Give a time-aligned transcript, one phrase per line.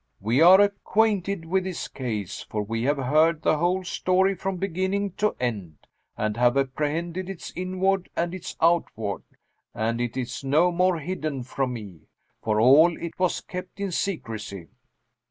[0.19, 5.11] We are acquainted with his case, for we have heard the whole story from beginning
[5.17, 5.85] to end,
[6.17, 9.21] and have apprehended its inward and its outward;
[9.75, 12.07] and it is no more hidden from me,
[12.41, 14.69] for all it was kept in secrecy."